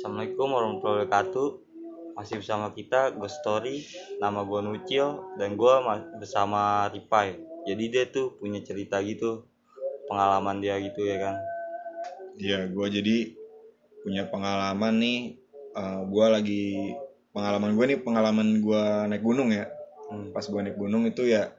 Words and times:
Assalamualaikum 0.00 0.48
warahmatullahi 0.48 1.04
wabarakatuh. 1.04 1.48
Masih 2.16 2.40
bersama 2.40 2.72
kita 2.72 3.12
Ghost 3.20 3.44
Story. 3.44 3.84
Nama 4.16 4.48
gue 4.48 4.60
Nucil 4.64 5.36
dan 5.36 5.60
gue 5.60 5.74
bersama 6.16 6.88
Ripai. 6.88 7.36
Jadi 7.68 7.84
dia 7.92 8.08
tuh 8.08 8.32
punya 8.40 8.64
cerita 8.64 8.96
gitu, 9.04 9.44
pengalaman 10.08 10.64
dia 10.64 10.80
gitu 10.80 11.04
ya 11.04 11.20
kan. 11.20 11.36
Iya, 12.40 12.72
gue 12.72 12.86
jadi 12.88 13.16
punya 14.00 14.24
pengalaman 14.24 15.04
nih. 15.04 15.20
eh 15.76 16.00
gue 16.08 16.26
lagi 16.32 16.64
pengalaman 17.36 17.76
gue 17.76 17.84
nih 17.92 17.98
pengalaman 18.00 18.48
gue 18.64 18.84
naik 19.04 19.20
gunung 19.20 19.52
ya. 19.52 19.68
Hmm. 20.08 20.32
Pas 20.32 20.48
gue 20.48 20.60
naik 20.64 20.80
gunung 20.80 21.04
itu 21.04 21.28
ya, 21.28 21.52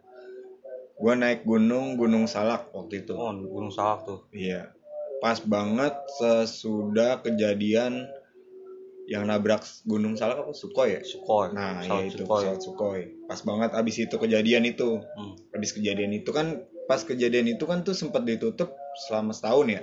gue 0.97 1.13
naik 1.13 1.45
gunung 1.45 1.93
Gunung 1.93 2.25
Salak 2.25 2.73
waktu 2.73 3.05
itu. 3.05 3.13
Oh, 3.13 3.29
Gunung 3.37 3.69
Salak 3.69 4.09
tuh. 4.09 4.25
Iya, 4.33 4.73
pas 5.21 5.37
banget 5.45 5.93
sesudah 6.17 7.21
kejadian 7.21 8.09
yang 9.11 9.27
nabrak 9.27 9.59
Gunung 9.83 10.15
Salak 10.15 10.39
apa 10.39 10.55
Sukhoi 10.55 10.95
ya? 10.95 11.01
Sukhoi. 11.03 11.51
Nah, 11.51 11.83
pesawat 11.83 11.99
iya 11.99 12.07
itu 12.07 12.23
Sukhoi. 12.23 12.39
pesawat 12.47 12.59
Sukhoi. 12.63 13.01
Pas 13.27 13.39
banget 13.43 13.69
abis 13.75 13.95
itu 13.99 14.15
kejadian 14.15 14.63
itu. 14.63 14.89
Hmm. 15.03 15.35
Habis 15.51 15.75
kejadian 15.75 16.15
itu 16.15 16.31
kan 16.31 16.63
pas 16.87 17.03
kejadian 17.03 17.51
itu 17.51 17.63
kan 17.67 17.83
tuh 17.83 17.91
sempat 17.91 18.23
ditutup 18.23 18.71
selama 19.05 19.35
setahun 19.35 19.67
ya. 19.67 19.81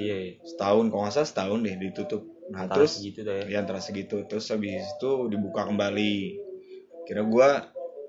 Iya, 0.00 0.16
iya. 0.24 0.34
Setahun 0.48 0.88
kalau 0.88 1.04
nggak 1.04 1.12
salah 1.12 1.28
setahun 1.28 1.58
deh 1.60 1.76
ditutup. 1.76 2.22
Nah, 2.48 2.64
Antara 2.64 2.80
terus 2.80 2.96
segitu 2.96 3.20
dah 3.22 3.34
ya. 3.38 3.44
ya 3.48 3.56
antara 3.60 3.80
segitu 3.80 4.16
terus 4.24 4.48
habis 4.48 4.80
itu 4.88 5.10
dibuka 5.28 5.68
kembali. 5.68 6.16
Kira 7.04 7.22
gua 7.22 7.68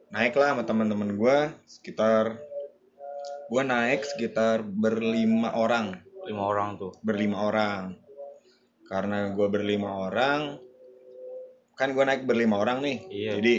naik 0.10 0.34
lah 0.36 0.56
sama 0.56 0.64
teman-teman 0.64 1.20
gua 1.20 1.52
sekitar 1.68 2.40
gua 3.52 3.62
naik 3.68 4.08
sekitar 4.08 4.64
berlima 4.64 5.52
orang 5.54 6.00
Lima 6.24 6.48
orang 6.48 6.80
tuh. 6.80 6.92
berlima 7.04 7.44
orang 7.44 8.00
karena 8.86 9.30
gue 9.30 9.48
berlima 9.48 9.90
orang 10.02 10.60
kan 11.74 11.90
gue 11.90 12.04
naik 12.04 12.24
berlima 12.24 12.58
orang 12.58 12.80
nih 12.80 12.98
Iya. 13.08 13.32
jadi 13.38 13.56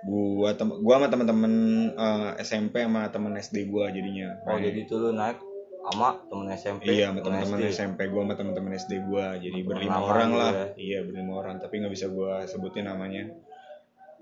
gua 0.00 0.56
tem 0.56 0.72
gua 0.80 0.96
sama 0.96 1.08
teman-teman 1.08 1.52
eh, 1.92 2.30
SMP 2.40 2.80
sama 2.80 3.06
teman 3.06 3.36
SD 3.36 3.68
gua 3.68 3.88
jadinya 3.88 4.32
Oh, 4.42 4.56
Naik. 4.56 4.64
jadi 4.66 4.80
tuh 4.84 4.96
lu 4.98 5.10
naik 5.12 5.36
sama 5.82 6.08
temen 6.24 6.46
SMP. 6.50 6.82
iya 6.90 7.08
sama 7.08 7.20
temen 7.20 7.40
SD. 7.42 7.64
SMP 7.70 8.00
gua 8.08 8.20
sama 8.24 8.34
teman-teman 8.34 8.72
SD 8.74 8.92
gua 9.04 9.36
jadi 9.36 9.52
Teman-teman 9.54 9.68
berlima 9.70 9.98
orang 10.00 10.28
gitu 10.28 10.40
lah 10.40 10.52
ya. 10.52 10.66
iya 10.74 10.98
berlima 11.00 11.32
orang 11.36 11.54
tapi 11.56 11.74
nggak 11.78 11.92
bisa 11.92 12.06
gua 12.08 12.32
sebutin 12.44 12.84
namanya 12.84 13.28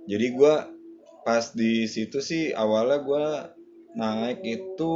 jadi 0.04 0.26
gua 0.30 0.66
pas 1.22 1.46
di 1.48 1.86
situ 1.86 2.18
sih 2.18 2.50
awalnya 2.50 2.98
gua 3.00 3.24
naik 3.94 4.42
itu 4.42 4.94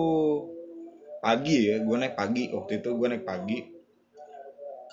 pagi 1.19 1.71
ya 1.71 1.79
gua 1.79 1.97
naik 2.01 2.15
pagi 2.15 2.51
waktu 2.51 2.83
itu 2.83 2.91
gua 2.93 3.07
naik 3.09 3.23
pagi 3.23 3.71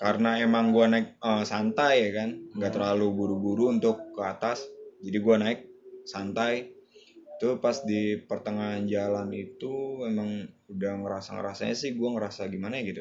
karena 0.00 0.40
emang 0.40 0.72
gua 0.72 0.88
naik 0.88 1.20
eh, 1.20 1.44
santai 1.44 2.08
ya 2.08 2.24
kan 2.24 2.30
nggak 2.56 2.72
terlalu 2.72 3.06
buru-buru 3.12 3.68
untuk 3.70 4.16
ke 4.16 4.22
atas 4.24 4.64
jadi 5.04 5.18
gua 5.20 5.36
naik 5.36 5.60
santai 6.08 6.72
itu 7.40 7.56
pas 7.56 7.84
di 7.84 8.20
pertengahan 8.20 8.84
jalan 8.84 9.28
itu 9.32 10.04
emang 10.04 10.44
udah 10.68 10.92
ngerasa 11.04 11.36
ngerasanya 11.36 11.76
sih 11.76 11.92
gua 11.96 12.16
ngerasa 12.16 12.48
gimana 12.48 12.80
ya 12.80 12.84
gitu 12.88 13.00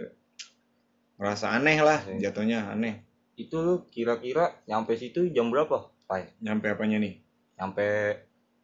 ngerasa 1.20 1.52
aneh 1.52 1.78
lah 1.80 2.00
Oke. 2.04 2.20
jatuhnya 2.20 2.72
aneh 2.72 3.04
Itu 3.40 3.64
lu 3.64 3.88
kira-kira 3.88 4.52
nyampe 4.68 5.00
situ 5.00 5.32
jam 5.32 5.48
berapa? 5.48 5.88
Pai. 6.04 6.28
nyampe 6.44 6.68
apanya 6.68 7.00
nih 7.00 7.24
Nyampe 7.56 7.88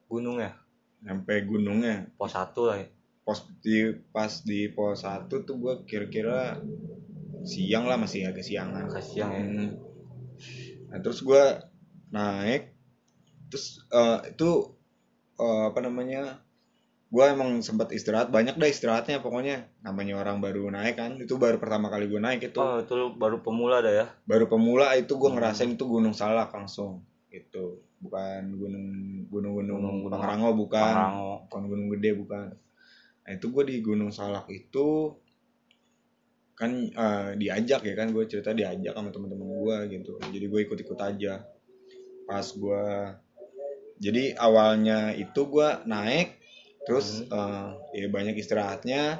gunung 0.08 0.44
ya? 0.44 0.52
nyampe 1.00 1.48
gunungnya 1.48 2.12
Pos 2.20 2.36
1 2.36 2.52
lah 2.68 2.78
ya. 2.84 2.88
pos 3.24 3.40
di 3.64 3.90
pas 4.12 4.32
di 4.44 4.68
pos 4.70 5.02
satu 5.02 5.42
tuh 5.42 5.56
gua 5.58 5.74
kira-kira 5.88 6.60
siang 7.46 7.86
lah 7.86 7.98
masih 7.98 8.28
agak 8.30 8.44
siangan 8.44 8.86
Agak 8.90 9.06
siang 9.06 9.32
ya. 9.32 9.42
Hmm. 9.42 9.70
Nah, 10.90 11.00
terus 11.04 11.20
gua 11.22 11.44
naik 12.10 12.72
terus 13.50 13.84
eh, 13.92 14.20
itu 14.34 14.50
eh, 15.38 15.64
apa 15.70 15.80
namanya 15.84 16.42
gua 17.14 17.32
emang 17.32 17.62
sempat 17.62 17.94
istirahat 17.94 18.34
banyak 18.34 18.58
dah 18.58 18.70
istirahatnya 18.70 19.22
pokoknya 19.22 19.70
namanya 19.82 20.20
orang 20.20 20.42
baru 20.44 20.68
naik 20.74 20.96
kan 21.00 21.12
itu 21.22 21.38
baru 21.38 21.58
pertama 21.62 21.88
kali 21.88 22.10
gua 22.10 22.22
naik 22.24 22.42
itu 22.52 22.60
Oh, 22.60 22.82
itu 22.82 22.96
baru 23.16 23.40
pemula 23.40 23.80
dah 23.86 23.94
ya. 23.94 24.06
baru 24.26 24.46
pemula 24.50 24.98
itu 24.98 25.14
gua 25.16 25.30
Hmm. 25.32 25.38
ngerasain 25.40 25.72
itu 25.78 25.86
gunung 25.86 26.16
salak 26.16 26.52
langsung 26.52 27.06
gitu 27.30 27.84
bukan 28.00 28.42
gunung 28.56 28.88
gunung 29.28 29.54
gunung 29.56 29.78
Gunung-gunung 29.82 30.12
Pangrango 30.14 30.50
bukan 30.56 30.84
Pangrango. 30.84 31.32
bukan 31.48 31.64
gunung 31.68 31.88
gede 31.98 32.12
bukan 32.16 32.48
nah 33.26 33.32
itu 33.34 33.46
gue 33.50 33.64
di 33.66 33.76
gunung 33.82 34.14
salak 34.14 34.46
itu 34.54 35.18
kan 36.56 36.72
eh, 36.88 37.30
diajak 37.36 37.84
ya 37.84 37.94
kan 38.00 38.16
gue 38.16 38.24
cerita 38.32 38.56
diajak 38.56 38.96
sama 38.96 39.12
teman-teman 39.12 39.48
gue 39.60 39.78
gitu. 40.00 40.16
Jadi 40.24 40.46
gue 40.48 40.60
ikut-ikut 40.64 41.00
aja. 41.00 41.44
Pas 42.26 42.48
gue 42.48 42.86
jadi 43.96 44.36
awalnya 44.36 45.16
itu 45.16 45.48
gue 45.48 45.70
naik 45.88 46.40
terus 46.88 47.28
eh, 47.28 47.70
ya 47.94 48.08
banyak 48.08 48.40
istirahatnya. 48.40 49.20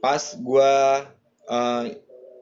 Pas 0.00 0.22
gue 0.34 0.72
eh, 1.52 1.84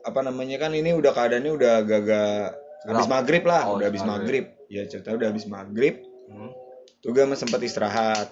apa 0.06 0.20
namanya 0.22 0.56
kan 0.62 0.72
ini 0.72 0.94
udah 0.94 1.10
keadaannya 1.10 1.52
udah 1.52 1.72
agak-agak 1.82 2.54
habis 2.86 3.10
maghrib 3.10 3.42
lah 3.44 3.62
Oh, 3.66 3.76
udah 3.76 3.90
habis 3.90 4.06
maghrib. 4.06 4.54
ya 4.70 4.86
cerita 4.86 5.10
udah 5.12 5.28
habis 5.34 5.44
maghrib. 5.50 6.06
Hmm. 6.28 6.52
tuh 6.98 7.14
gue 7.14 7.24
sempat 7.34 7.58
istirahat 7.66 8.30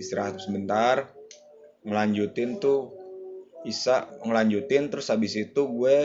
istirahat 0.00 0.40
sebentar. 0.40 1.12
Ngelanjutin 1.84 2.56
tuh 2.56 3.03
bisa 3.64 4.06
ngelanjutin 4.22 4.92
terus 4.92 5.08
habis 5.08 5.34
itu 5.34 5.60
gue 5.64 5.96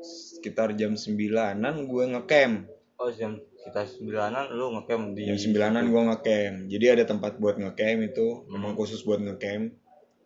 sekitar 0.00 0.76
jam 0.76 0.94
sembilanan 0.96 1.88
gue 1.88 2.04
ngecamp. 2.16 2.68
Oh, 3.00 3.08
jam 3.08 3.40
kita 3.60 3.84
sembilanan 3.84 4.52
lu 4.52 4.72
ngecamp 4.76 5.16
di 5.16 5.28
jam 5.28 5.36
sembilanan 5.36 5.88
gue 5.88 6.02
ngecamp. 6.12 6.56
Jadi 6.68 6.84
ada 6.88 7.04
tempat 7.08 7.36
buat 7.40 7.56
ngecamp 7.56 8.00
itu 8.12 8.26
Hmm. 8.44 8.56
memang 8.56 8.72
khusus 8.76 9.00
buat 9.04 9.20
ngecamp. 9.20 9.72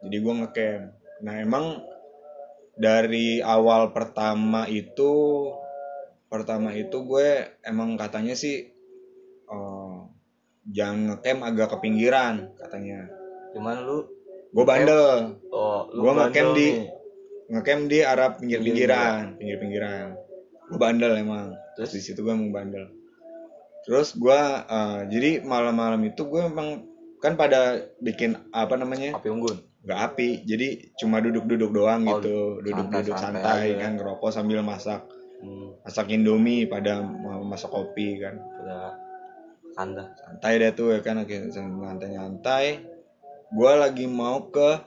Jadi 0.06 0.16
gue 0.18 0.34
ngecamp. 0.42 0.84
Nah 1.22 1.34
emang 1.38 1.82
dari 2.74 3.38
awal 3.38 3.94
pertama 3.94 4.66
itu 4.66 5.46
pertama 6.26 6.74
itu 6.74 7.06
gue 7.06 7.58
emang 7.62 7.94
katanya 7.94 8.34
sih 8.34 8.70
eh, 9.46 9.96
jangan 10.70 11.14
ngecamp 11.14 11.40
agak 11.42 11.68
ke 11.74 11.76
pinggiran 11.82 12.50
katanya. 12.58 13.06
Cuman 13.54 13.82
lu 13.86 14.13
gue 14.54 14.64
bandel. 14.64 15.34
Oh, 15.50 15.90
lu 15.90 16.00
Gua 16.00 16.12
ngecamp 16.16 16.30
bandel 16.30 16.48
di- 16.54 16.62
nih. 16.70 16.86
ngecamp 17.46 17.82
di 17.84 17.98
arah 18.00 18.28
pinggir-pinggiran. 18.32 19.34
Pinggir-pinggiran. 19.36 20.06
Gue 20.64 20.78
bandel 20.78 21.12
emang. 21.16 21.52
Terus? 21.74 21.90
Di 21.90 22.00
situ 22.00 22.22
gue 22.22 22.30
emang 22.30 22.50
bandel. 22.50 22.86
Terus 23.82 24.14
gue 24.14 24.40
eh, 24.64 24.98
jadi 25.10 25.30
malam-malam 25.42 26.00
itu 26.04 26.24
gue 26.24 26.40
emang 26.40 26.86
kan 27.18 27.34
pada 27.34 27.82
bikin 27.98 28.38
apa 28.50 28.74
namanya? 28.74 29.12
Api 29.12 29.28
unggun. 29.28 29.58
nggak 29.84 30.00
api. 30.02 30.28
Jadi 30.42 30.68
cuma 30.96 31.20
duduk-duduk 31.20 31.68
doang 31.70 32.06
Oh, 32.06 32.16
gitu. 32.16 32.62
duduk-duduk 32.62 33.12
santai-santai 33.12 33.44
santai, 33.44 33.68
aja. 33.68 33.80
kan 33.82 33.90
ngerokok 33.98 34.30
sambil 34.30 34.64
masak. 34.64 35.04
Hmm, 35.44 35.76
masak 35.82 36.08
indomie 36.08 36.64
pada 36.64 37.02
mau 37.02 37.44
masak 37.44 37.68
kopi 37.68 38.16
kan. 38.16 38.40
Udah 38.62 38.96
kanda. 39.74 40.08
santai 40.16 40.56
deh 40.56 40.70
tuh 40.70 40.94
ya 40.94 41.02
kan 41.02 41.18
oke 41.18 41.36
nyantai-nyantai 41.52 42.93
gue 43.54 43.72
lagi 43.78 44.04
mau 44.10 44.50
ke 44.50 44.82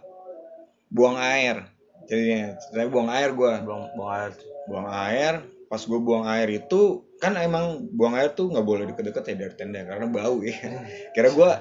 buang 0.91 1.15
air. 1.15 1.63
Jadi 2.07 2.55
saya 2.71 2.87
buang 2.87 3.11
air 3.11 3.35
gue 3.35 3.51
Buang 3.63 3.91
buang 3.95 4.11
air. 4.11 4.31
buang 4.67 4.87
air. 4.87 5.33
Pas 5.67 5.81
gue 5.83 5.99
buang 5.99 6.25
air 6.27 6.47
itu 6.51 7.03
kan 7.19 7.35
emang 7.39 7.87
buang 7.95 8.13
air 8.15 8.31
tuh 8.35 8.51
nggak 8.51 8.67
boleh 8.67 8.83
deket-deket 8.91 9.23
ya 9.23 9.35
dari 9.47 9.55
tenda 9.55 9.81
karena 9.87 10.05
bau 10.07 10.39
ya. 10.43 10.55
Kira 11.15 11.31
gue 11.31 11.51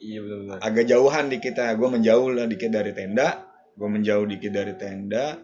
Iya 0.00 0.20
agak 0.64 0.88
jauhan 0.88 1.28
dikit 1.28 1.60
ya. 1.60 1.76
Gue 1.76 1.88
menjauh 1.92 2.32
lah 2.32 2.48
dikit 2.48 2.72
dari 2.72 2.92
tenda. 2.96 3.44
Gue 3.76 3.88
menjauh 3.88 4.24
dikit 4.24 4.52
dari 4.52 4.72
tenda. 4.76 5.36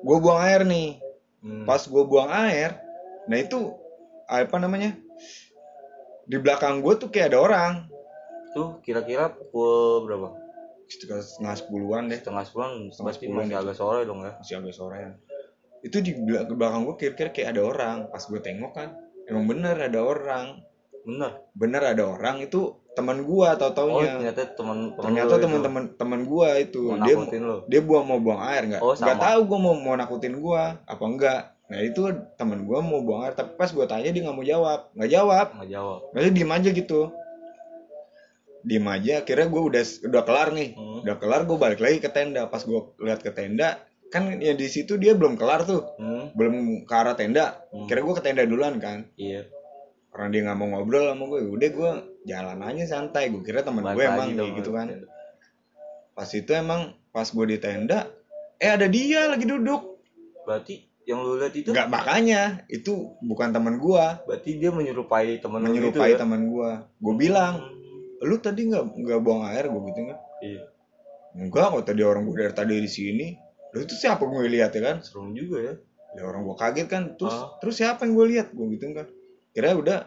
Gue 0.00 0.16
buang 0.20 0.40
air 0.40 0.64
nih. 0.64 1.10
Hmm. 1.40 1.64
pas 1.64 1.80
gue 1.80 2.04
buang 2.04 2.28
air 2.28 2.76
nah 3.24 3.40
itu 3.40 3.72
apa 4.28 4.60
namanya 4.60 4.92
di 6.28 6.36
belakang 6.36 6.84
gue 6.84 7.00
tuh 7.00 7.08
kayak 7.08 7.32
ada 7.32 7.38
orang 7.40 7.72
Tuh 8.50 8.78
kira-kira 8.80 9.30
pukul 9.30 10.04
berapa? 10.04 10.28
setengah 10.90 11.54
sepuluhan 11.54 12.02
deh 12.06 12.18
Setengah 12.18 12.42
sepuluhan, 12.42 12.90
Setengah 12.90 13.14
sepuluhan 13.14 13.46
masih 13.46 13.54
itu. 13.54 13.62
agak 13.62 13.76
sore 13.76 14.00
dong 14.02 14.20
ya. 14.20 14.32
masih 14.34 14.54
agak 14.56 14.74
sorean 14.74 15.12
itu 15.80 15.96
di 15.98 16.12
belakang 16.50 16.82
gue 16.82 16.92
kira-kira 16.94 17.30
kayak 17.30 17.48
ada 17.54 17.62
orang 17.64 17.96
pas 18.06 18.20
gue 18.20 18.36
tengok 18.38 18.72
kan 18.74 18.88
emang 19.24 19.46
bener 19.46 19.78
ada 19.78 19.96
orang 19.98 20.60
Bener. 21.00 21.32
bener 21.52 21.82
ada 21.86 22.04
orang 22.04 22.42
itu 22.42 22.60
teman 22.90 23.22
gua 23.22 23.54
tau 23.54 23.70
Oh, 23.70 23.72
taunya 23.72 24.18
ternyata 24.18 24.42
teman 24.52 24.92
ternyata 24.92 25.34
teman-teman 25.38 25.82
teman 25.94 26.20
gua 26.22 26.58
itu 26.58 26.90
mau 26.90 27.00
dia 27.00 27.16
lo. 27.38 27.64
dia 27.64 27.80
buang 27.80 28.04
mau 28.04 28.18
buang 28.18 28.42
air 28.44 28.66
nggak 28.66 28.82
Oh, 28.82 28.92
nggak 28.92 29.16
tahu 29.16 29.40
gua 29.46 29.58
mau 29.58 29.74
mau 29.74 29.94
nakutin 29.94 30.36
gua 30.36 30.76
apa 30.84 31.00
enggak 31.00 31.40
nah 31.64 31.78
itu 31.78 32.02
teman 32.34 32.66
gua 32.66 32.82
mau 32.82 33.00
buang 33.00 33.24
air 33.24 33.32
tapi 33.32 33.54
pas 33.54 33.70
gua 33.70 33.86
tanya 33.86 34.10
dia 34.10 34.20
nggak 34.20 34.34
mau 34.34 34.44
jawab 34.44 34.90
nggak 34.92 35.08
jawab 35.08 35.46
Nggak 35.54 35.70
jawab. 35.70 35.98
masih 36.12 36.30
diem 36.30 36.50
aja 36.50 36.68
gitu 36.68 37.00
diem 38.60 38.86
aja 38.86 39.24
akhirnya 39.24 39.46
gua 39.48 39.62
udah 39.72 39.82
udah 40.08 40.22
kelar 40.24 40.48
nih. 40.52 40.76
Hmm. 40.76 41.04
udah 41.04 41.16
kelar 41.16 41.42
gua 41.48 41.56
balik 41.56 41.80
lagi 41.80 41.98
ke 41.98 42.10
tenda. 42.12 42.48
Pas 42.48 42.64
gua 42.64 42.92
lihat 43.00 43.24
ke 43.24 43.32
tenda 43.32 43.80
kan 44.10 44.42
ya 44.42 44.52
di 44.58 44.66
situ 44.66 44.98
dia 44.98 45.14
belum 45.14 45.38
kelar 45.38 45.64
tuh. 45.64 45.86
Hmm, 45.96 46.34
belum 46.34 46.84
ke 46.84 46.94
arah 46.94 47.14
tenda. 47.14 47.62
Hmm. 47.70 47.86
kira 47.86 48.02
gue 48.02 48.14
ke 48.18 48.22
tenda 48.26 48.42
duluan 48.42 48.82
kan. 48.82 49.06
Iya. 49.14 49.46
Orang 50.10 50.34
dia 50.34 50.42
nggak 50.42 50.58
mau 50.58 50.66
ngobrol 50.74 51.06
sama 51.06 51.24
gue 51.30 51.40
udah 51.46 51.70
gue 51.70 51.90
jalan 52.26 52.58
aja 52.66 52.84
santai. 52.90 53.30
Gue 53.30 53.46
kira 53.46 53.62
temen 53.62 53.86
gue 53.86 54.02
emang 54.02 54.34
kayak 54.34 54.52
gitu 54.60 54.70
kan. 54.74 54.88
pas 56.10 56.28
itu 56.36 56.52
emang 56.52 56.92
pas 57.14 57.24
gue 57.24 57.46
di 57.48 57.56
tenda 57.56 58.10
eh 58.60 58.68
ada 58.68 58.90
dia 58.90 59.30
lagi 59.30 59.46
duduk. 59.46 60.02
Berarti 60.44 60.90
yang 61.06 61.22
lu 61.22 61.38
lihat 61.38 61.54
itu? 61.54 61.70
Nggak 61.70 61.88
makanya. 61.88 62.66
Itu 62.66 63.14
bukan 63.22 63.54
teman 63.54 63.78
gue 63.78 64.04
berarti 64.26 64.50
dia 64.58 64.74
menyerupai 64.74 65.38
temen 65.38 65.62
lu 65.62 65.70
menyerupai 65.70 66.12
gitu 66.12 66.18
ya? 66.18 66.20
teman 66.20 66.50
gue 66.50 66.70
gue 66.98 67.14
bilang 67.14 67.54
Hmm, 67.62 67.79
lu 68.20 68.36
tadi 68.36 68.68
nggak 68.68 68.84
nggak 68.96 69.20
buang 69.20 69.48
air 69.48 69.64
gue 69.66 69.82
gitu 69.88 70.00
kan? 70.06 70.18
Iya. 70.40 70.62
Enggak 71.32 71.66
kok 71.70 71.84
tadi 71.86 72.02
orang 72.02 72.22
gue 72.24 72.36
dari 72.36 72.52
tadi 72.52 72.74
di 72.76 72.90
sini. 72.90 73.26
Lu 73.70 73.80
itu 73.80 73.94
siapa 73.94 74.22
gue 74.22 74.44
lihat 74.46 74.74
ya 74.74 74.82
kan? 74.82 74.96
Serem 75.00 75.32
juga 75.32 75.58
ya. 75.62 75.74
Ya 76.10 76.22
orang 76.24 76.42
gue 76.42 76.54
kaget 76.54 76.86
kan. 76.86 77.02
Terus 77.14 77.32
Ah. 77.32 77.54
terus 77.58 77.74
siapa 77.76 78.02
yang 78.02 78.12
gue 78.12 78.26
lihat? 78.28 78.46
Gue 78.50 78.66
gitu 78.74 78.84
kan. 78.90 79.06
Kira 79.50 79.72
udah 79.72 79.98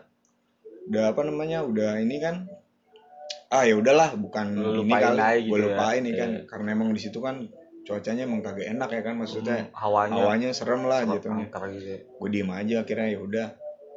udah 0.83 1.03
apa 1.09 1.21
namanya 1.23 1.63
udah 1.63 1.97
ini 1.97 2.19
kan? 2.19 2.45
Ah 3.47 3.63
ya 3.63 3.73
udahlah 3.73 4.13
bukan 4.13 4.51
Lu 4.51 4.83
ini 4.83 4.89
lupain 4.89 5.03
kali. 5.13 5.17
gue 5.17 5.47
gitu 5.47 5.55
ya. 5.55 5.63
lupain 5.69 6.01
nih 6.01 6.13
kan. 6.13 6.29
Iya. 6.29 6.41
karena 6.45 6.67
emang 6.71 6.89
di 6.91 7.01
situ 7.01 7.17
kan 7.17 7.35
cuacanya 7.83 8.23
emang 8.23 8.39
kagak 8.39 8.67
enak 8.69 8.89
ya 8.89 9.01
kan 9.01 9.15
maksudnya. 9.15 9.57
Hmm, 9.63 9.73
hawanya. 9.73 10.21
Hawanya 10.21 10.49
serem 10.51 10.83
lah 10.83 11.01
serem 11.01 11.13
gitu. 11.15 11.27
angker 11.29 11.63
gitu 11.71 11.87
ya. 11.87 11.99
gue 12.03 12.29
diem 12.29 12.49
aja 12.51 12.75
akhirnya 12.81 13.07
ya 13.09 13.19
udah. 13.19 13.47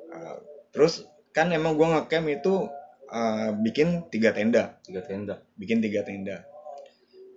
Ah, 0.08 0.36
terus 0.70 0.94
kan 1.30 1.50
emang 1.50 1.74
gue 1.74 1.84
ngecamp 1.84 2.26
itu 2.28 2.54
ah, 3.11 3.50
bikin 3.55 4.08
tiga 4.11 4.32
tenda. 4.32 4.79
Tiga 4.87 5.03
tenda. 5.05 5.43
Bikin 5.58 5.82
tiga 5.82 6.03
tenda. 6.06 6.47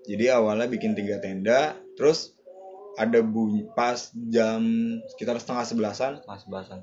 Jadi 0.09 0.25
awalnya 0.31 0.65
bikin 0.65 0.97
tiga 0.97 1.21
tenda 1.21 1.77
terus 1.93 2.33
ada 2.97 3.21
bunyi 3.21 3.69
pas 3.77 4.09
jam 4.31 4.63
sekitar 5.13 5.37
setengah 5.37 5.65
sebelasan 5.69 6.13
mas 6.25 6.43
bahasan 6.49 6.81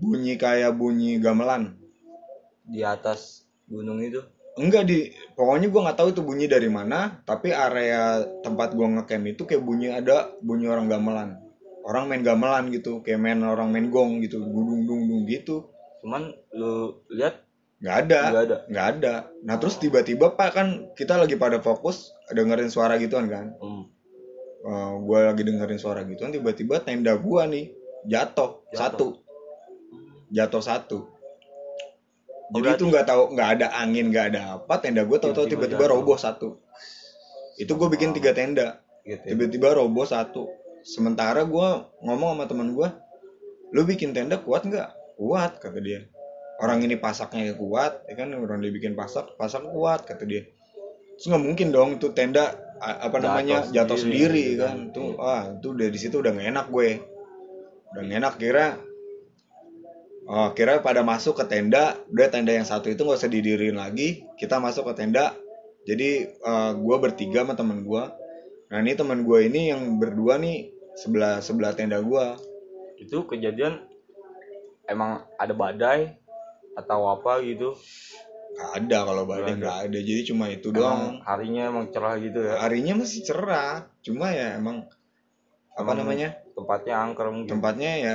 bunyi 0.00 0.38
kayak 0.40 0.78
bunyi 0.78 1.18
gamelan. 1.20 1.76
Di 2.64 2.86
atas 2.86 3.44
gunung 3.68 4.00
itu? 4.00 4.22
Enggak 4.54 4.86
di 4.86 5.10
pokoknya 5.34 5.66
gue 5.66 5.80
nggak 5.82 5.98
tahu 5.98 6.08
itu 6.14 6.22
bunyi 6.22 6.46
dari 6.46 6.66
mana 6.70 7.22
tapi 7.22 7.50
area 7.50 8.24
tempat 8.42 8.74
gue 8.74 8.86
ngecamp 8.86 9.24
itu 9.30 9.42
kayak 9.46 9.62
bunyi 9.62 9.90
ada 9.90 10.32
bunyi 10.40 10.70
orang 10.70 10.86
gamelan. 10.88 11.42
Orang 11.82 12.06
main 12.06 12.22
gamelan 12.24 12.70
gitu 12.70 13.00
kayak 13.04 13.18
main 13.18 13.40
orang 13.42 13.72
main 13.74 13.90
gong 13.90 14.22
gitu 14.22 14.40
dung 14.40 14.86
dung 14.86 15.06
dung 15.08 15.22
gitu. 15.26 15.68
Cuman 16.00 16.32
lu 16.54 17.02
lihat 17.12 17.49
nggak 17.80 17.96
ada. 18.06 18.20
Nggak 18.20 18.44
ada. 18.44 18.56
Nggak 18.68 18.86
ada. 18.96 19.14
Nah 19.42 19.56
terus 19.56 19.80
tiba-tiba 19.80 20.36
pak 20.36 20.52
kan 20.52 20.68
kita 20.92 21.16
lagi 21.16 21.40
pada 21.40 21.64
fokus 21.64 22.12
dengerin 22.28 22.68
suara 22.68 23.00
gituan 23.00 23.26
kan? 23.26 23.56
Hmm. 23.58 23.88
gue 25.08 25.18
lagi 25.24 25.40
dengerin 25.40 25.80
suara 25.80 26.04
gituan 26.04 26.36
tiba-tiba 26.36 26.84
tenda 26.84 27.16
gua 27.16 27.48
nih 27.48 27.72
jatuh, 28.04 28.60
satu. 28.76 29.24
Jatuh 30.28 30.60
satu. 30.60 30.98
Oh, 32.52 32.60
jadi 32.60 32.76
berarti- 32.76 32.84
itu 32.84 32.84
nggak 32.92 33.06
tahu 33.08 33.22
nggak 33.32 33.48
ada 33.56 33.66
angin 33.80 34.12
nggak 34.12 34.26
ada 34.36 34.40
apa 34.60 34.74
tenda 34.84 35.08
gua 35.08 35.16
tahu-tahu 35.16 35.48
Tiba-tiba 35.48 35.88
roboh 35.88 36.20
satu. 36.20 36.60
Itu 37.56 37.80
gue 37.80 37.88
bikin 37.88 38.12
tiga 38.12 38.36
tenda. 38.36 38.84
Tiba-tiba 39.24 39.72
roboh 39.72 40.04
satu. 40.04 40.44
Sementara 40.84 41.40
gua 41.48 41.88
ngomong 42.04 42.36
sama 42.36 42.44
teman 42.44 42.68
gua 42.76 43.00
lu 43.72 43.88
bikin 43.88 44.12
tenda 44.12 44.36
kuat 44.44 44.68
nggak? 44.68 45.16
Kuat 45.16 45.56
kata 45.56 45.80
dia 45.80 46.04
orang 46.60 46.84
ini 46.84 46.96
pasaknya 47.00 47.56
kuat 47.56 48.04
ya 48.06 48.14
kan 48.20 48.36
orang 48.36 48.60
dia 48.60 48.72
bikin 48.72 48.92
pasak 48.92 49.34
pasak 49.40 49.64
kuat 49.64 50.04
kata 50.04 50.24
dia. 50.28 50.44
Terus 51.16 51.26
nggak 51.32 51.44
mungkin 51.44 51.68
dong 51.72 51.90
tuh 52.00 52.12
tenda 52.16 52.56
apa 52.80 53.12
Jatuh 53.12 53.20
namanya 53.20 53.58
jatuh 53.68 53.98
sendiri, 54.00 54.24
sendiri, 54.24 54.44
gitu 54.56 54.64
kan. 54.64 54.76
kan. 54.88 54.94
tuh 54.96 55.10
Iya. 55.16 55.28
ah 55.28 55.42
itu 55.52 55.68
dari 55.76 55.98
situ 56.00 56.16
udah 56.20 56.30
nggak 56.32 56.48
enak 56.52 56.66
gue. 56.68 56.88
Udah 57.92 58.02
nggak 58.04 58.18
enak 58.24 58.34
kira 58.40 58.66
oh 60.30 60.48
kira 60.54 60.72
pada 60.84 61.02
masuk 61.02 61.34
ke 61.40 61.44
tenda 61.48 61.98
udah 62.12 62.28
tenda 62.30 62.52
yang 62.54 62.68
satu 62.68 62.86
itu 62.92 63.02
nggak 63.02 63.18
usah 63.18 63.32
didiriin 63.32 63.76
lagi 63.76 64.24
kita 64.36 64.60
masuk 64.60 64.92
ke 64.92 65.04
tenda. 65.04 65.32
Jadi 65.88 66.28
eh, 66.28 66.72
gue 66.76 66.96
bertiga 67.00 67.42
sama 67.42 67.56
temen 67.56 67.82
gue 67.84 68.04
nah 68.70 68.78
ini 68.78 68.94
temen 68.94 69.26
gue 69.26 69.38
ini 69.50 69.74
yang 69.74 69.98
berdua 69.98 70.38
nih 70.38 70.70
sebelah 70.94 71.42
sebelah 71.42 71.74
tenda 71.74 71.98
gue 71.98 72.26
itu 73.02 73.26
kejadian 73.26 73.82
emang 74.86 75.26
ada 75.42 75.50
badai 75.50 76.19
atau 76.80 77.12
apa 77.12 77.44
gitu. 77.44 77.76
Nggak 78.56 78.70
ada 78.82 78.98
kalau 79.06 79.22
badai 79.24 79.40
Nggak 79.40 79.48
ada. 79.48 79.60
nggak 79.60 79.78
ada. 79.88 79.98
Jadi 80.04 80.22
cuma 80.26 80.44
itu 80.50 80.68
emang 80.72 80.80
doang. 80.80 81.02
harinya 81.24 81.62
emang 81.70 81.86
cerah 81.92 82.14
gitu 82.18 82.38
ya? 82.44 82.54
Harinya 82.60 82.94
masih 83.00 83.20
cerah. 83.24 83.74
Cuma 84.04 84.26
ya 84.32 84.58
emang 84.58 84.84
apa 85.76 85.80
Emang 85.86 85.96
namanya? 86.04 86.28
tempatnya 86.52 86.94
angker 87.00 87.26
mungkin. 87.32 87.50
Tempatnya 87.56 87.92
ya 87.96 88.14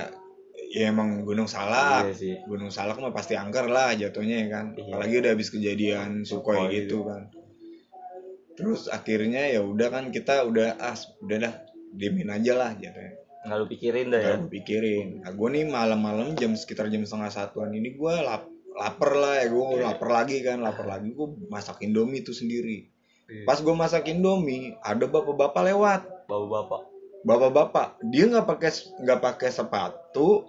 ya 0.75 0.83
emang 0.91 1.23
Gunung 1.25 1.49
Salak. 1.49 2.11
Iya 2.11 2.13
sih. 2.13 2.35
Gunung 2.45 2.69
Salak 2.69 3.01
mah 3.01 3.13
pasti 3.15 3.33
angker 3.33 3.65
lah 3.69 3.95
jatuhnya 3.97 4.45
ya 4.45 4.47
kan. 4.51 4.65
Iya. 4.77 4.93
apalagi 4.93 5.15
udah 5.23 5.31
habis 5.33 5.49
kejadian 5.49 6.27
Sukhoi 6.27 6.57
Sukhoi 6.57 6.73
gitu 6.77 6.97
kan. 7.07 7.23
Terus 8.55 8.87
akhirnya 8.87 9.49
ya 9.49 9.65
udah 9.65 9.87
kan 9.91 10.13
kita 10.13 10.45
udah 10.45 10.77
ah 10.79 10.95
udah 11.25 11.37
dah 11.41 11.53
diemin 11.95 12.27
aja 12.27 12.53
lah 12.53 12.71
jatuhnya 12.75 13.25
nggak 13.45 13.57
lu 13.61 13.65
pikirin 13.69 14.09
dah 14.09 14.19
ya? 14.19 14.25
Gak 14.33 14.37
gue 14.41 14.51
pikirin. 14.57 15.07
Nah 15.21 15.31
gue 15.37 15.49
nih 15.53 15.63
malam-malam 15.69 16.33
jam 16.33 16.57
sekitar 16.57 16.89
jam 16.89 17.05
setengah 17.05 17.29
satuan 17.29 17.69
ini 17.77 17.93
gue 17.93 18.13
lap, 18.25 18.49
lapar 18.75 19.11
lah 19.15 19.33
ya 19.39 19.45
gue 19.49 19.65
Iya. 19.79 19.83
lapar 19.91 20.09
lagi 20.11 20.37
kan 20.43 20.59
lapar 20.59 20.85
lagi. 20.85 21.15
Gue 21.15 21.27
masak 21.47 21.79
indomie 21.81 22.21
itu 22.21 22.35
sendiri. 22.35 22.91
Iya. 23.25 23.41
pas 23.41 23.57
gue 23.57 23.73
masak 23.73 24.05
indomie 24.05 24.77
ada 24.85 25.07
bapak-bapak 25.09 25.63
lewat. 25.65 26.01
Bau 26.29 26.45
bapak 26.45 26.85
bapak-bapak 27.25 27.97
dia 28.05 28.29
nggak 28.29 28.45
pakai 28.45 28.69
nggak 29.01 29.17
pakai 29.17 29.49
sepatu 29.49 30.45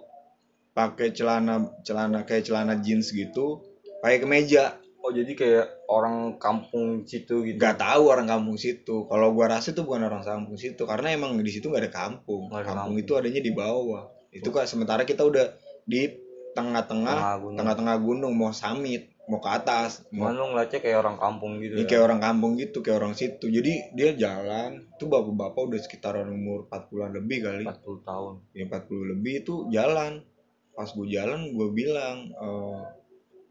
pakai 0.77 1.09
celana 1.09 1.73
celana 1.81 2.21
kayak 2.21 2.45
celana 2.45 2.77
jeans 2.77 3.09
gitu 3.09 3.65
pakai 3.97 4.21
kemeja. 4.21 4.77
Oh 5.01 5.09
jadi 5.09 5.33
kayak 5.33 5.87
orang 5.89 6.35
kampung 6.37 7.07
situ 7.07 7.41
gitu? 7.47 7.57
Nggak 7.57 7.79
tahu 7.81 8.11
orang 8.13 8.27
kampung 8.27 8.59
situ. 8.59 9.07
Kalau 9.09 9.31
gua 9.33 9.57
rasa 9.57 9.71
itu 9.73 9.81
bukan 9.81 10.05
orang 10.05 10.21
kampung 10.21 10.53
situ 10.59 10.83
karena 10.85 11.15
emang 11.15 11.33
di 11.39 11.49
situ 11.49 11.71
nggak 11.71 11.89
ada 11.89 11.93
kampung. 11.95 12.51
Nggak 12.51 12.61
ada 12.61 12.67
kampung 12.75 12.93
kampung. 12.93 13.05
itu 13.07 13.11
adanya 13.17 13.41
di 13.41 13.51
bawah. 13.55 14.03
Itu 14.29 14.53
kan 14.53 14.67
sementara 14.69 15.01
kita 15.07 15.25
udah 15.25 15.55
di 15.87 16.26
tengah-tengah 16.57 17.37
gunung. 17.37 17.57
tengah-tengah 17.61 17.97
gunung 18.01 18.33
mau 18.33 18.49
summit 18.49 19.13
mau 19.27 19.43
ke 19.43 19.49
atas 19.51 20.07
mau 20.15 20.31
lu 20.31 20.55
ngeliatnya 20.55 20.79
kayak 20.79 21.03
orang 21.03 21.19
kampung 21.19 21.59
gitu 21.59 21.75
Ini 21.75 21.83
ya 21.83 21.87
kayak 21.91 22.03
orang 22.07 22.21
kampung 22.23 22.51
gitu, 22.55 22.79
kayak 22.79 22.97
orang 23.03 23.11
situ. 23.11 23.51
Jadi 23.51 23.91
dia 23.91 24.15
jalan, 24.15 24.87
tuh 24.95 25.11
bapak-bapak 25.11 25.67
udah 25.67 25.79
sekitaran 25.83 26.31
umur 26.31 26.71
40-an 26.71 27.11
lebih 27.11 27.43
kali. 27.43 27.67
40 27.67 28.07
tahun 28.07 28.33
Ya 28.55 28.63
40 28.71 29.11
lebih 29.11 29.33
itu 29.43 29.67
jalan. 29.67 30.23
Pas 30.71 30.87
gue 30.87 31.07
jalan, 31.11 31.51
gue 31.51 31.67
bilang, 31.75 32.31
eh, 32.31 32.81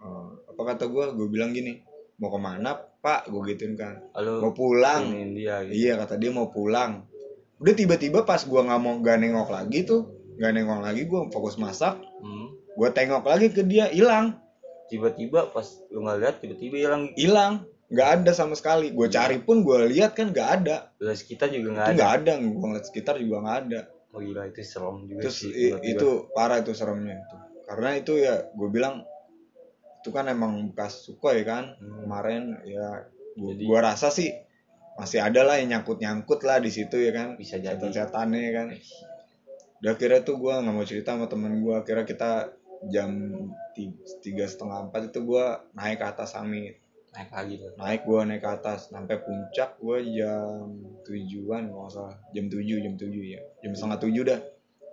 eh, 0.00 0.28
apa 0.48 0.62
kata 0.64 0.88
gue? 0.88 1.04
Gue 1.12 1.28
bilang 1.28 1.52
gini, 1.52 1.76
mau 2.16 2.32
ke 2.32 2.40
mana 2.40 2.72
pak? 3.04 3.28
Gue 3.28 3.52
gituin 3.52 3.76
kan. 3.76 4.00
lalu 4.16 4.48
Mau 4.48 4.52
pulang. 4.56 5.12
iniin 5.12 5.30
dia 5.36 5.60
gitu 5.68 5.76
Iya 5.76 5.92
kata 6.00 6.16
dia 6.16 6.32
mau 6.32 6.48
pulang. 6.48 7.04
Udah 7.60 7.74
tiba-tiba 7.76 8.24
pas 8.24 8.40
gue 8.40 8.60
nggak 8.64 8.80
mau 8.80 8.96
gak 9.04 9.20
nengok 9.20 9.48
lagi 9.52 9.84
tuh, 9.84 10.08
gak 10.40 10.56
nengok 10.56 10.80
lagi 10.80 11.04
gue 11.04 11.20
fokus 11.28 11.60
masak. 11.60 12.00
Gue 12.76 12.88
tengok 12.92 13.24
lagi 13.24 13.48
ke 13.48 13.64
dia, 13.64 13.88
hilang, 13.88 14.36
tiba-tiba 14.86 15.48
pas 15.48 15.64
lu 15.88 16.04
nggak 16.04 16.18
lihat 16.20 16.34
tiba-tiba 16.38 16.76
hilang. 16.76 17.02
Hilang, 17.16 17.52
nggak 17.88 18.08
ada 18.20 18.30
sama 18.30 18.52
sekali. 18.52 18.92
Gue 18.92 19.08
cari 19.08 19.40
pun 19.40 19.64
gue 19.64 19.88
lihat 19.90 20.12
kan 20.12 20.30
nggak 20.30 20.50
ada. 20.62 20.92
Terus 21.00 21.24
kita 21.24 21.48
juga 21.48 21.72
nggak 21.72 21.86
ada 21.88 21.94
nggak 21.96 22.12
ada. 22.22 22.32
gue 22.36 22.66
ngeliat 22.68 22.86
sekitar 22.86 23.14
juga 23.16 23.36
nggak 23.42 23.58
ada. 23.64 23.80
Oh 24.12 24.20
gila 24.20 24.48
itu 24.48 24.64
serem 24.64 25.04
juga 25.04 25.28
terus 25.28 25.36
sih 25.36 25.52
i- 25.52 25.76
itu 25.92 26.08
parah 26.32 26.60
itu 26.60 26.72
seremnya 26.72 27.20
itu. 27.20 27.36
Karena 27.64 27.88
itu 27.96 28.12
ya 28.16 28.48
gue 28.48 28.68
bilang 28.68 29.04
itu 30.00 30.08
kan 30.08 30.24
emang 30.28 30.72
bekas 30.72 31.04
Sukhoi 31.04 31.44
kan? 31.44 31.76
Hmm. 31.76 32.04
kemarin 32.06 32.42
ya 32.62 33.04
gua, 33.36 33.50
Jadi- 33.52 33.66
gua 33.66 33.80
rasa 33.82 34.08
sih 34.08 34.32
masih 34.96 35.20
ada 35.20 35.44
lah 35.44 35.60
yang 35.60 35.76
nyangkut 35.76 36.00
nyangkut 36.00 36.40
lah 36.44 36.60
di 36.60 36.68
situ 36.68 36.96
ya 36.96 37.12
kan? 37.12 37.36
Bisa 37.36 37.56
jadi. 37.56 37.76
Setan-setannya 37.76 38.40
ya 38.40 38.52
kan? 38.54 38.66
Udah 39.76 39.94
kira 39.96 40.24
tuh 40.24 40.40
gue 40.40 40.54
nggak 40.54 40.72
mau 40.72 40.86
cerita 40.88 41.12
sama 41.12 41.28
temen 41.28 41.60
gue 41.60 41.76
kira 41.84 42.08
kita 42.08 42.48
jam 42.88 43.10
ti- 43.72 43.96
tiga 44.20 44.44
setengah 44.44 44.88
empat 44.90 45.12
itu 45.12 45.20
gue 45.24 45.44
naik 45.72 46.00
ke 46.00 46.06
atas 46.06 46.36
summit 46.36 46.86
naik 47.16 47.30
lagi 47.32 47.54
tuh. 47.56 47.72
Naik 47.80 48.00
gua 48.04 48.20
naik 48.28 48.42
ke 48.44 48.50
atas 48.52 48.92
sampai 48.92 49.16
puncak 49.24 49.80
gua 49.80 49.96
jam 50.04 50.68
tujuan 51.08 51.72
nggak 51.72 51.88
salah. 51.88 52.16
Jam 52.36 52.52
tujuh 52.52 52.76
jam 52.84 52.94
tujuh 53.00 53.24
ya 53.24 53.40
jam 53.64 53.72
setengah 53.72 53.98
tujuh 54.04 54.22
dah. 54.28 54.40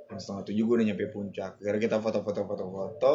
Jam 0.08 0.18
setengah 0.18 0.44
tujuh 0.48 0.63
gua 0.63 0.75
udah 0.80 0.88
nyampe 0.88 1.06
puncak. 1.12 1.52
Kira 1.60 1.78
kita 1.84 2.00
foto 2.00 2.24
foto 2.24 2.42
foto 2.48 2.66
foto 2.72 3.13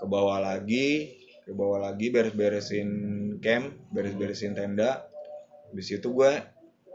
ke 0.00 0.04
bawah 0.08 0.40
lagi 0.40 1.20
ke 1.44 1.52
bawah 1.52 1.80
lagi 1.84 2.08
beres 2.08 2.32
beresin 2.32 2.88
camp 3.44 3.76
beres 3.92 4.16
beresin 4.16 4.56
tenda. 4.56 5.04
Di 5.68 5.84
situ 5.84 6.08
gua 6.08 6.32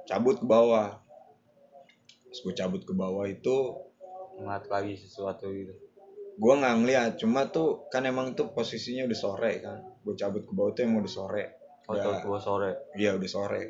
cabut 0.09 0.41
ke 0.41 0.45
bawah. 0.49 0.97
Terus 2.33 2.39
gue 2.49 2.53
cabut 2.57 2.81
ke 2.81 2.93
bawah 2.97 3.29
itu 3.29 3.77
ngeliat 4.41 4.65
lagi 4.65 4.97
sesuatu 4.97 5.45
gitu 5.53 5.92
gua 6.37 6.53
nggak 6.59 6.75
ngeliat. 6.81 7.11
Cuma 7.19 7.49
tuh 7.49 7.87
kan 7.89 8.03
emang 8.05 8.33
tuh 8.33 8.51
posisinya 8.53 9.05
udah 9.05 9.19
sore 9.19 9.51
kan. 9.61 9.79
Gue 10.03 10.15
cabut 10.17 10.43
ke 10.43 10.51
bawah 10.51 10.71
tuh 10.75 10.81
emang 10.83 11.05
udah 11.05 11.13
sore. 11.13 11.43
Foto 11.83 11.99
Udah- 11.99 12.23
gua 12.23 12.39
sore. 12.39 12.71
Iya 12.95 13.15
udah 13.19 13.29
sore, 13.29 13.63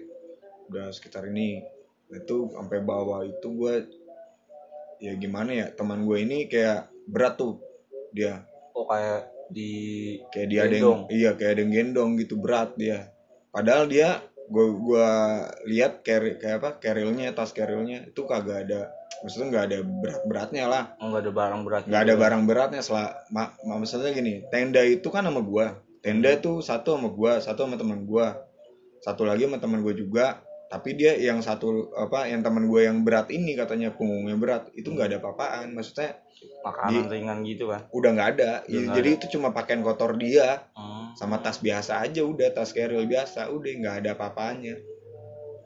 udah 0.69 0.93
sekitar 0.93 1.25
ini. 1.29 1.61
Itu 2.13 2.53
sampai 2.53 2.79
bawah 2.85 3.25
itu 3.25 3.47
gue 3.57 3.73
ya 5.01 5.17
gimana 5.19 5.51
ya 5.51 5.67
teman 5.73 6.05
gue 6.07 6.17
ini 6.21 6.45
kayak 6.47 6.93
berat 7.09 7.35
tuh 7.35 7.59
dia. 8.13 8.45
Oh 8.77 8.85
kayak 8.85 9.33
di 9.49 9.71
kayak 10.31 10.47
dia 10.49 10.61
ada 10.65 10.75
yang 10.77 11.01
iya 11.09 11.31
kayak 11.35 11.57
ada 11.57 11.61
yang 11.65 11.73
gendong 11.73 12.15
gitu 12.21 12.37
berat 12.37 12.77
dia. 12.77 13.09
Padahal 13.49 13.89
dia 13.89 14.21
gue 14.43 14.67
gua 14.75 15.09
lihat 15.65 16.03
carry 16.05 16.37
kayak 16.37 16.57
apa 16.61 16.69
carrylnya 16.77 17.31
tas 17.33 17.55
carrylnya 17.55 18.11
itu 18.11 18.21
kagak 18.27 18.67
ada 18.69 18.91
maksudnya 19.23 19.47
nggak 19.55 19.65
ada 19.71 19.77
berat 19.81 20.21
beratnya 20.27 20.65
lah 20.67 20.83
nggak 20.99 21.21
ada 21.23 21.31
barang 21.31 21.61
berat 21.63 21.83
nggak 21.87 22.01
ada 22.03 22.15
barang 22.19 22.43
beratnya 22.43 22.81
setelah 22.83 23.07
ma, 23.31 23.43
ma- 23.63 23.79
maksudnya 23.79 24.11
gini 24.11 24.43
tenda 24.51 24.83
itu 24.83 25.07
kan 25.07 25.23
sama 25.23 25.39
gua. 25.39 25.79
Tenda 26.03 26.27
itu 26.35 26.59
satu 26.59 26.99
sama 26.99 27.07
gua 27.07 27.39
satu 27.39 27.63
sama 27.63 27.79
teman 27.79 28.03
gua. 28.03 28.35
Satu 28.99 29.23
lagi 29.23 29.47
sama 29.47 29.63
teman 29.63 29.79
gua 29.79 29.95
juga 29.95 30.25
tapi 30.67 30.97
dia 30.97 31.13
yang 31.15 31.37
satu 31.39 31.93
apa 31.95 32.25
yang 32.27 32.43
teman 32.43 32.65
gua 32.67 32.83
yang 32.83 33.05
berat 33.07 33.29
ini 33.31 33.53
katanya 33.55 33.93
punggungnya 33.95 34.35
berat 34.35 34.63
itu 34.75 34.91
nggak 34.91 35.07
ada 35.15 35.17
apa-apaan. 35.23 35.71
Maksudnya 35.71 36.19
makanan 36.67 37.07
ringan 37.07 37.37
gitu 37.47 37.71
kan 37.71 37.87
udah 37.95 38.09
nggak 38.11 38.29
ada. 38.35 38.51
Udah 38.67 38.79
nggak 38.83 38.95
jadi 38.99 39.09
itu 39.15 39.25
cuma 39.39 39.55
pakaian 39.55 39.79
kotor 39.79 40.19
dia. 40.19 40.67
Hmm. 40.75 41.15
sama 41.15 41.37
tas 41.37 41.61
biasa 41.61 42.01
aja 42.01 42.25
udah 42.25 42.49
tas 42.57 42.73
carry 42.73 42.97
biasa 43.05 43.47
udah 43.53 43.71
nggak 43.79 43.95
ada 44.01 44.09
apa-apanya. 44.17 44.75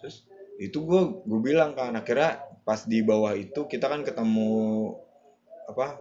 Terus? 0.04 0.28
Itu 0.60 0.84
gue 0.84 1.02
gue 1.24 1.40
bilang 1.40 1.72
kan 1.72 1.96
akhirnya 1.96 2.44
pas 2.68 2.84
di 2.84 3.00
bawah 3.00 3.32
itu 3.32 3.64
kita 3.64 3.88
kan 3.88 4.04
ketemu 4.04 4.92
apa 5.72 5.96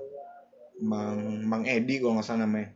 Mang 0.82 1.46
Mang 1.46 1.62
Edi 1.62 2.02
kalau 2.02 2.18
nggak 2.18 2.26
salah 2.26 2.42
namanya. 2.42 2.74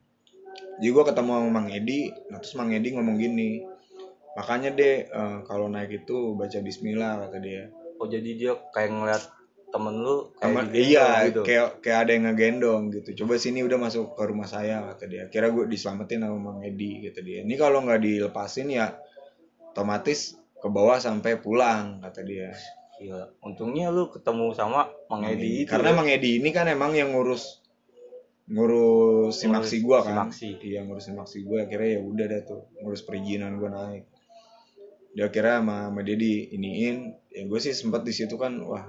Jadi 0.78 0.88
gue 0.94 1.04
ketemu 1.10 1.30
sama 1.34 1.48
Mang 1.50 1.68
Edi 1.74 2.14
nah 2.30 2.38
terus 2.38 2.54
Mang 2.54 2.70
Edi 2.70 2.94
ngomong 2.94 3.18
gini 3.18 3.66
makanya 4.38 4.70
deh 4.70 5.10
eh, 5.10 5.38
kalau 5.42 5.66
naik 5.66 6.06
itu 6.06 6.38
baca 6.38 6.62
Bismillah 6.62 7.26
kata 7.26 7.42
dia. 7.42 7.66
Oh 7.98 8.06
jadi 8.06 8.30
dia 8.38 8.52
kayak 8.70 8.90
ngeliat 8.94 9.22
temen 9.74 10.02
lu 10.02 10.30
kayak 10.38 10.54
Temen, 10.54 10.66
iya 10.74 11.06
gitu? 11.26 11.42
kayak 11.42 11.82
kayak 11.82 11.98
ada 12.06 12.10
yang 12.14 12.24
ngegendong 12.30 12.94
gitu. 12.94 13.26
Coba 13.26 13.42
sini 13.42 13.66
udah 13.66 13.74
masuk 13.74 14.14
ke 14.14 14.22
rumah 14.22 14.46
saya 14.46 14.86
kata 14.86 15.04
dia. 15.10 15.26
Kira 15.26 15.50
gue 15.50 15.66
diselamatin 15.66 16.22
sama 16.22 16.38
Mang 16.38 16.62
Edi 16.62 17.10
kata 17.10 17.26
dia. 17.26 17.42
Ini 17.42 17.54
kalau 17.58 17.82
nggak 17.82 18.06
dilepasin 18.06 18.70
ya 18.70 18.94
otomatis 19.74 20.38
ke 20.62 20.68
bawah 20.70 21.02
sampai 21.02 21.42
pulang 21.42 21.98
kata 21.98 22.22
dia 22.22 22.54
Gila. 23.00 23.32
untungnya 23.40 23.88
lu 23.88 24.12
ketemu 24.12 24.52
sama 24.52 24.92
Mang 25.08 25.24
Edi 25.24 25.64
itu 25.64 25.72
karena 25.72 25.90
ya. 25.90 25.96
Mang 25.96 26.08
Edi 26.12 26.36
ini 26.36 26.52
kan 26.52 26.68
emang 26.68 26.92
yang 26.92 27.16
ngurus 27.16 27.64
ngurus 28.50 29.40
simaksi 29.40 29.80
gua 29.80 30.04
kan 30.04 30.28
simaksi. 30.28 30.60
iya 30.60 30.84
ngurus 30.84 31.08
simaksi 31.08 31.40
gua 31.40 31.64
akhirnya 31.64 31.96
ya 31.96 32.00
udah 32.04 32.26
dah 32.28 32.40
tuh 32.44 32.60
ngurus 32.84 33.02
perizinan 33.08 33.56
gua 33.56 33.72
naik 33.72 34.04
dia 35.10 35.26
kira 35.32 35.58
sama, 35.58 35.90
sama 35.90 36.00
dia 36.06 36.14
di 36.14 36.54
iniin 36.54 36.96
ya 37.34 37.42
gue 37.46 37.58
sih 37.58 37.74
sempat 37.74 38.06
di 38.06 38.14
situ 38.14 38.38
kan 38.38 38.62
wah 38.62 38.86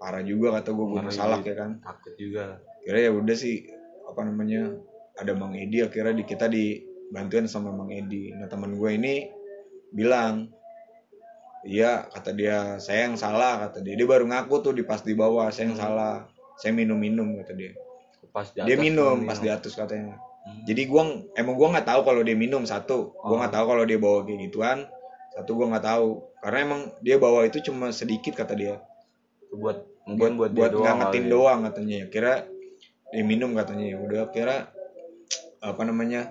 parah 0.00 0.24
juga 0.24 0.56
kata 0.60 0.72
gue 0.72 0.86
gunung 0.86 1.10
Ngeri. 1.12 1.18
salak 1.18 1.44
ya 1.44 1.54
kan 1.56 1.70
takut 1.84 2.14
juga 2.16 2.62
kira 2.84 2.98
ya 3.04 3.10
udah 3.12 3.36
sih 3.36 3.68
apa 4.08 4.20
namanya 4.24 4.72
ada 5.20 5.36
Mang 5.36 5.52
Edi 5.52 5.84
akhirnya 5.84 6.14
di 6.16 6.24
kita 6.24 6.48
dibantuin 6.48 7.44
sama 7.50 7.74
Mang 7.74 7.92
Edi 7.92 8.32
nah 8.32 8.48
teman 8.48 8.80
gue 8.80 8.90
ini 8.96 9.28
bilang 9.92 10.48
iya 11.62 12.06
kata 12.06 12.30
dia 12.32 12.78
saya 12.78 13.06
yang 13.06 13.16
salah 13.16 13.66
kata 13.66 13.80
dia. 13.80 13.94
Dia 13.94 14.06
baru 14.06 14.26
ngaku 14.26 14.54
tuh 14.60 14.72
di 14.72 14.82
pas 14.82 15.00
di 15.00 15.12
bawah 15.12 15.48
saya 15.48 15.70
yang 15.70 15.76
Hmm. 15.76 15.84
salah 15.84 16.14
saya 16.54 16.72
minum 16.72 16.94
minum 16.94 17.34
kata 17.36 17.52
dia. 17.52 17.72
Pas 18.28 18.46
di 18.46 18.60
dia 18.60 18.74
atas 18.74 18.82
minum 18.82 19.16
lu 19.16 19.26
pas 19.26 19.38
di 19.38 19.48
atas 19.48 19.72
katanya. 19.72 20.16
Hmm. 20.38 20.64
jadi 20.64 20.82
gua 20.86 21.02
emang 21.34 21.54
gua 21.54 21.68
nggak 21.72 21.86
tahu 21.86 22.00
kalau 22.02 22.20
dia 22.20 22.32
minum 22.32 22.62
satu. 22.62 23.12
Gua 23.14 23.34
Oh. 23.34 23.38
nggak 23.38 23.52
tahu 23.52 23.64
kalau 23.68 23.84
dia 23.84 23.98
bawa 23.98 24.18
kayak 24.22 24.40
gituan. 24.48 24.78
Satu 25.32 25.50
gua 25.54 25.66
nggak 25.70 25.84
tahu. 25.84 26.08
Karena 26.38 26.58
emang 26.62 26.80
dia 26.98 27.16
bawa 27.16 27.44
itu 27.44 27.58
cuma 27.60 27.90
sedikit 27.90 28.32
kata 28.32 28.54
dia. 28.54 28.78
Buat 29.50 29.82
buat 30.08 30.32
buat, 30.32 30.32
buat, 30.34 30.50
dia 30.52 30.68
doang 30.72 30.84
ngangetin 30.86 31.20
kali 31.20 31.28
ya. 31.28 31.32
doang 31.32 31.58
katanya. 31.66 31.96
Ya 32.00 32.06
kira 32.08 32.32
dia 33.08 33.24
minum 33.24 33.50
katanya. 33.52 33.84
Ya 33.92 33.96
udah 33.98 34.22
kira 34.30 34.56
apa 35.58 35.82
namanya 35.82 36.30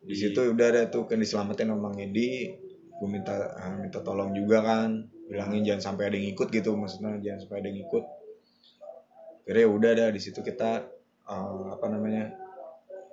di 0.00 0.14
Di- 0.14 0.18
situ 0.18 0.40
udah 0.40 0.66
ada 0.66 0.82
tuh 0.88 1.04
kan 1.04 1.18
diselamatin 1.18 1.68
sama 1.68 1.90
Mang 1.90 1.98
Edi 1.98 2.56
gue 2.98 3.08
minta 3.08 3.34
ah, 3.54 3.78
minta 3.78 4.02
tolong 4.02 4.34
juga 4.34 4.62
kan. 4.62 5.06
Bilangin 5.28 5.62
jangan 5.62 5.92
sampai 5.92 6.10
ada 6.10 6.16
yang 6.18 6.34
ikut 6.34 6.48
gitu 6.50 6.74
maksudnya 6.74 7.18
jangan 7.22 7.38
sampai 7.46 7.56
ada 7.62 7.68
yang 7.70 7.80
ikut. 7.86 8.04
Kira 9.48 9.58
ya 9.64 9.68
udah 9.70 9.90
dah 9.96 10.08
di 10.12 10.20
situ 10.20 10.42
kita 10.42 10.84
ah, 11.30 11.78
apa 11.78 11.86
namanya 11.88 12.34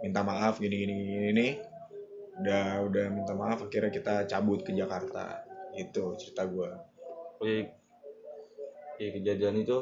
minta 0.03 0.21
maaf 0.25 0.59
gini 0.59 0.75
gini 0.75 0.93
gini, 0.93 1.19
gini. 1.31 1.49
udah 2.35 2.83
udah 2.91 3.05
minta 3.15 3.31
maaf 3.31 3.63
akhirnya 3.63 3.93
kita 3.93 4.27
cabut 4.27 4.65
ke 4.65 4.75
Jakarta. 4.75 5.45
Gitu 5.75 6.15
cerita 6.19 6.43
gue 6.47 6.95
di 8.95 9.11
kejadian 9.11 9.59
itu 9.59 9.77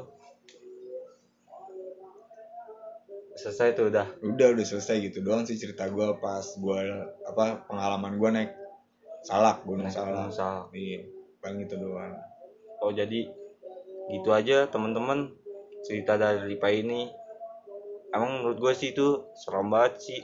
selesai 3.38 3.78
tuh 3.78 3.90
udah? 3.94 4.08
Udah 4.26 4.48
udah 4.58 4.66
selesai 4.66 5.10
gitu 5.10 5.22
doang 5.22 5.46
sih 5.46 5.58
cerita 5.58 5.90
gua 5.90 6.18
pas 6.18 6.46
gua 6.58 6.82
apa 7.26 7.66
pengalaman 7.70 8.14
gua 8.18 8.30
naik 8.34 8.52
salak 9.24 9.64
gunung 9.64 9.88
Naik 9.88 9.96
salak. 9.96 10.12
Gunung 10.12 10.34
Salak. 10.36 10.68
iya 10.76 11.02
paling 11.40 11.64
itu 11.64 11.76
doang. 11.80 12.16
Oh 12.84 12.92
jadi 12.92 13.32
gitu 14.12 14.30
aja 14.36 14.68
teman-teman 14.68 15.32
cerita 15.84 16.20
dari 16.20 16.54
Ripa 16.54 16.68
ini. 16.72 17.08
Emang 18.14 18.44
menurut 18.44 18.60
gue 18.60 18.74
sih 18.76 18.92
itu 18.92 19.24
serem 19.34 19.72
banget 19.72 20.00
sih. 20.04 20.22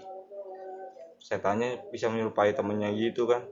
Setannya 1.19 1.89
bisa 1.89 2.11
menyerupai 2.11 2.51
temennya 2.51 2.91
gitu 2.95 3.25
kan. 3.25 3.43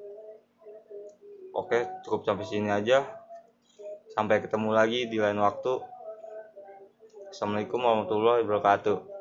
Oke 1.56 1.88
cukup 2.04 2.28
sampai 2.28 2.46
sini 2.46 2.70
aja. 2.70 3.08
Sampai 4.12 4.44
ketemu 4.44 4.76
lagi 4.76 5.08
di 5.08 5.18
lain 5.18 5.40
waktu. 5.40 5.80
Assalamualaikum 7.32 7.84
warahmatullahi 7.84 8.44
wabarakatuh 8.44 9.17